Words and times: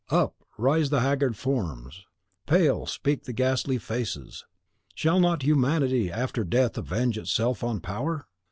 up 0.09 0.33
rise 0.57 0.89
the 0.89 1.01
haggard 1.01 1.37
forms! 1.37 2.07
pale 2.47 2.87
speak 2.87 3.25
the 3.25 3.31
ghastly 3.33 3.77
faces! 3.77 4.43
Shall 4.95 5.19
not 5.19 5.43
Humanity 5.43 6.11
after 6.11 6.43
death 6.43 6.75
avenge 6.75 7.19
itself 7.19 7.63
on 7.63 7.81
Power? 7.81 8.25